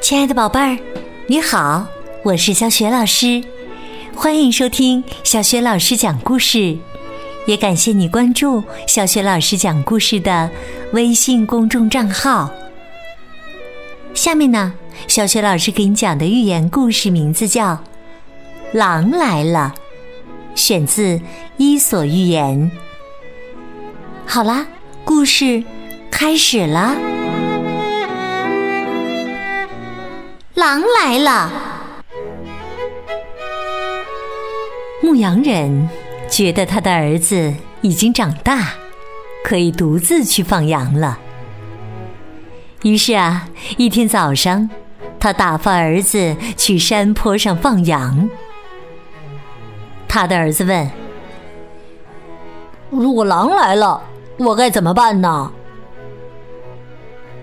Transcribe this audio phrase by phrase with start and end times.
[0.00, 0.78] 亲爱的宝贝儿，
[1.26, 1.86] 你好，
[2.22, 3.44] 我是小雪老师，
[4.14, 6.78] 欢迎收听小雪老师讲故事，
[7.46, 10.50] 也感谢你关注小雪老师讲故事的
[10.94, 12.50] 微信公众账号。
[14.14, 14.72] 下面呢，
[15.08, 17.74] 小雪老师给你讲的寓言故事名字叫
[18.72, 19.74] 《狼来了》，
[20.58, 21.18] 选自
[21.58, 22.70] 《伊索寓言》。
[24.28, 24.66] 好啦，
[25.04, 25.62] 故事
[26.10, 26.94] 开始了。
[30.54, 31.50] 狼来了！
[35.02, 35.88] 牧羊人
[36.28, 38.74] 觉得他的儿子已经长大，
[39.44, 41.18] 可以独自去放羊了。
[42.82, 43.48] 于是啊，
[43.78, 44.68] 一天早上，
[45.18, 48.28] 他打发儿子去山坡上放羊。
[50.08, 50.90] 他的儿子问
[52.90, 54.02] ：“如果狼来了，
[54.38, 55.52] 我该怎么办呢？”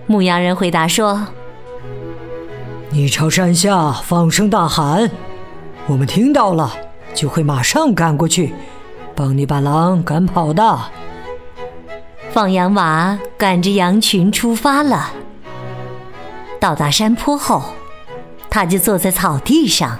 [0.06, 1.26] 牧羊人回答说。
[2.90, 5.10] 你朝山下放声大喊，
[5.88, 6.72] 我们听到了，
[7.12, 8.54] 就会马上赶过去，
[9.16, 10.78] 帮你把狼赶跑的。
[12.30, 15.10] 放羊娃赶着羊群出发了。
[16.60, 17.64] 到达山坡后，
[18.48, 19.98] 他就坐在草地上，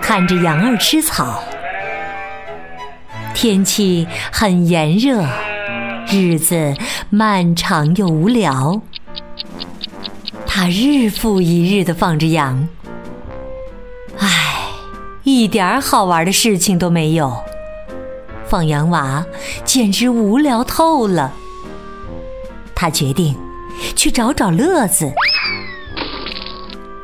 [0.00, 1.40] 看着羊儿吃草。
[3.32, 5.24] 天气很炎热，
[6.10, 6.74] 日子
[7.10, 8.80] 漫长又无聊。
[10.46, 12.66] 他日复一日的放着羊，
[14.16, 14.70] 唉，
[15.22, 17.36] 一点好玩的事情都没有。
[18.48, 19.26] 放羊娃
[19.66, 21.32] 简直无聊透了。
[22.74, 23.36] 他决定
[23.94, 25.12] 去找找乐子。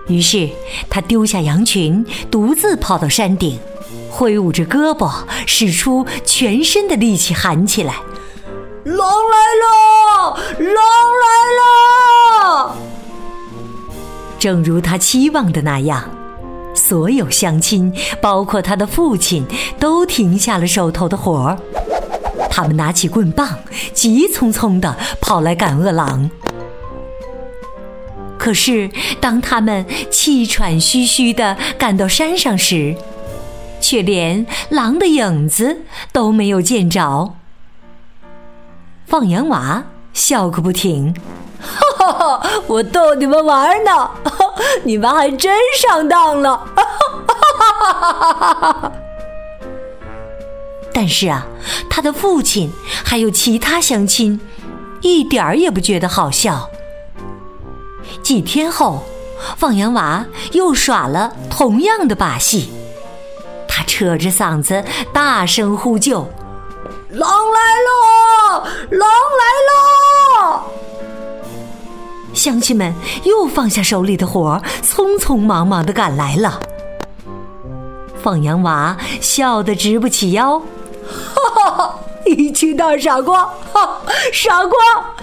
[0.09, 0.49] 于是
[0.89, 3.59] 他丢下羊群，独自跑到山顶，
[4.11, 5.13] 挥舞着胳膊，
[5.47, 7.97] 使出全身的力气，喊起来
[8.85, 10.37] ：“狼来了！
[10.59, 10.77] 狼
[11.23, 11.27] 来
[11.59, 12.77] 了！”
[14.39, 16.05] 正如他期望的那样，
[16.75, 19.47] 所有乡亲，包括他的父亲，
[19.79, 21.59] 都停下了手头的活儿。
[22.51, 23.49] 他们拿起棍棒，
[23.95, 26.31] 急匆匆地跑来赶饿狼。
[28.39, 32.95] 可是，当他们气喘吁吁地赶到山上时，
[33.81, 35.81] 却连狼的影子
[36.13, 37.35] 都没有见着。
[39.15, 39.81] 放羊娃
[40.13, 41.15] 笑个不停。
[41.61, 44.11] 哈哈哈，我逗你们玩呢，
[44.83, 46.67] 你们还真上当了。
[50.93, 51.47] 但是啊，
[51.89, 52.69] 他的父亲
[53.05, 54.41] 还有其他乡亲，
[55.01, 56.69] 一点儿也不觉得好笑。
[58.21, 59.05] 几天后，
[59.57, 62.69] 放羊娃又耍了同样的把戏，
[63.69, 66.29] 他扯着嗓子大声呼救
[67.11, 68.24] ：“狼来了！
[72.45, 72.93] 乡亲们
[73.25, 76.61] 又放下手里的活，匆匆忙忙的赶来了。
[78.23, 81.99] 放羊娃笑得直不起腰，哈哈！
[82.27, 83.99] 一群大傻瓜，哈！
[84.31, 84.77] 傻瓜，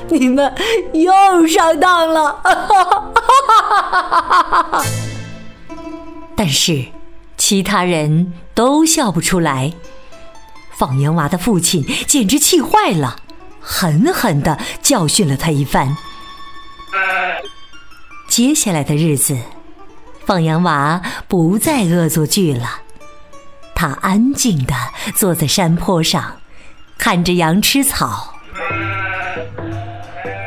[0.09, 0.52] 你们
[0.94, 2.42] 又上当了！
[2.44, 3.82] 哈哈
[4.42, 4.84] 哈哈
[6.36, 6.86] 但是
[7.38, 9.74] 其他人都笑不出来。
[10.72, 13.18] 放羊娃的父亲简直气坏了，
[13.59, 15.96] 狠狠的教训了他一番。
[18.31, 19.38] 接下来的日子，
[20.25, 22.80] 放羊娃不再恶作剧了。
[23.75, 24.74] 他安静地
[25.14, 26.38] 坐在山坡上，
[26.97, 28.34] 看着羊吃草。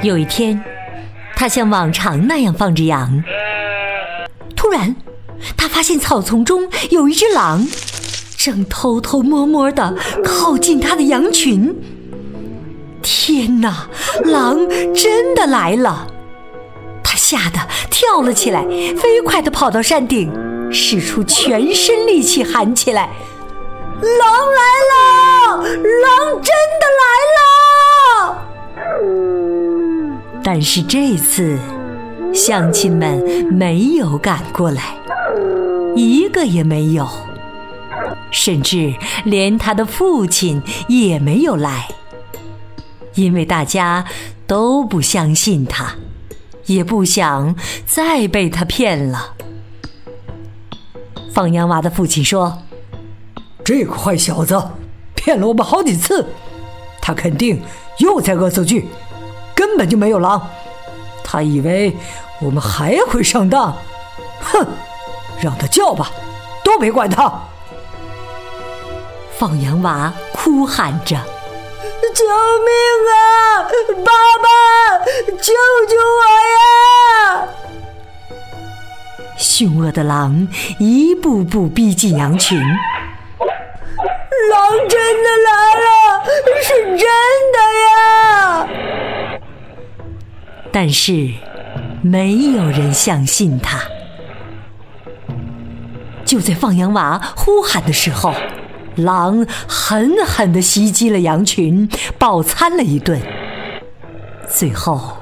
[0.03, 0.65] 有一天，
[1.37, 3.23] 他像往常那样放着羊，
[4.57, 4.97] 突然，
[5.55, 7.69] 他发现草丛中有一只狼，
[8.39, 9.95] 正偷偷摸摸地
[10.25, 11.77] 靠近他的羊群。
[13.03, 13.91] 天哪，
[14.25, 14.57] 狼
[14.95, 16.14] 真的来了！
[17.25, 17.59] 吓得
[17.91, 18.63] 跳了起来，
[18.99, 20.31] 飞快地跑到山顶，
[20.71, 23.09] 使出全身力气喊起来
[24.03, 24.61] ：“狼来
[24.93, 25.57] 了！
[25.57, 26.53] 狼真
[26.83, 27.05] 的来
[27.35, 28.45] 了！”
[30.45, 31.59] 但是这次，
[32.35, 33.19] 乡亲们
[33.51, 34.95] 没有赶过来，
[35.97, 37.09] 一个也没有，
[38.31, 38.93] 甚至
[39.25, 41.89] 连他的父亲也没有来，
[43.15, 44.05] 因为大家
[44.47, 45.95] 都不相信他。
[46.67, 47.55] 也不想
[47.87, 49.35] 再被他骗了。
[51.33, 52.63] 放羊娃的父亲说
[53.65, 54.63] ：“这个坏小子
[55.15, 56.29] 骗了我们好几次，
[57.01, 57.61] 他肯定
[57.99, 58.89] 又在恶作剧，
[59.55, 60.49] 根本就没有狼。
[61.25, 61.97] 他以为
[62.41, 63.77] 我们还会上当，
[64.41, 64.67] 哼！
[65.41, 66.13] 让他叫吧，
[66.63, 67.33] 都别管他。”
[69.37, 71.19] 放羊娃哭喊着
[72.15, 72.25] ：“救
[72.65, 72.71] 命
[73.11, 73.15] 啊！
[74.05, 74.13] 爸
[74.43, 74.47] 爸，
[75.27, 75.53] 救
[75.89, 76.23] 救我
[76.55, 77.49] 呀！
[79.37, 80.47] 凶恶的狼
[80.79, 82.69] 一步步逼近羊群，狼
[84.89, 86.25] 真的来了，
[86.63, 87.01] 是真
[87.53, 88.69] 的呀！
[90.73, 91.33] 但是
[92.01, 93.81] 没有人相信他。
[96.25, 98.33] 就在放羊娃呼喊的时候，
[98.97, 101.89] 狼狠狠地袭击了羊群，
[102.19, 103.21] 饱餐了一顿。
[104.49, 105.17] 最后，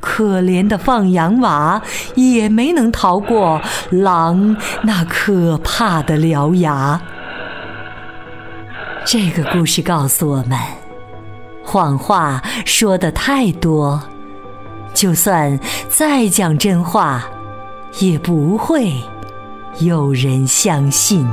[0.00, 1.82] 可怜的放羊娃
[2.14, 3.60] 也没能逃过
[3.90, 7.00] 狼那可怕的獠牙。
[9.04, 10.58] 这个故事告诉我们：
[11.64, 14.00] 谎话说的太多，
[14.94, 17.24] 就算再讲真话，
[17.98, 18.92] 也不会。
[19.78, 21.26] 有人相信。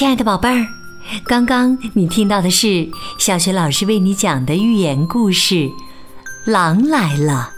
[0.00, 0.66] 亲爱的宝贝儿，
[1.26, 2.88] 刚刚你听到的是
[3.18, 5.54] 小学老师为你讲的寓言故事
[6.46, 7.52] 《狼来了》。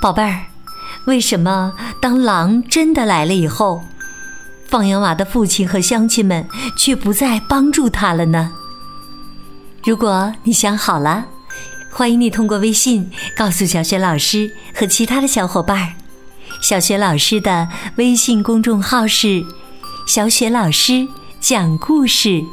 [0.00, 0.46] 宝贝儿，
[1.04, 3.82] 为什么当狼真的来了以后？
[4.66, 8.50] 放羊娃的父亲和乡亲们却不再帮助他了呢。
[9.84, 11.26] 如果你想好了，
[11.92, 15.96] 欢迎你通过微信告诉小雪老师和其他的小伙伴。
[16.62, 19.44] 小雪老师的微信公众号是
[20.06, 21.08] “小雪老师
[21.40, 22.44] 讲故事”，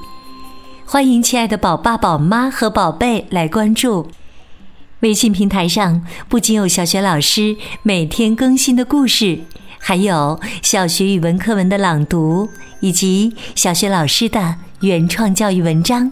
[0.86, 4.08] 欢迎亲爱的宝爸宝妈和宝贝来关注。
[5.02, 9.42] 微信平台上不仅有小雪老师每天更新的故事。
[9.78, 12.50] 还有小学语文课文的朗读，
[12.80, 16.12] 以及小学老师的原创教育文章。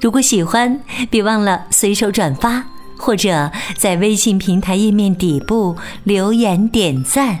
[0.00, 0.80] 如果喜欢，
[1.10, 2.64] 别忘了随手转发，
[2.96, 7.40] 或者在微信平台页面底部留言点赞。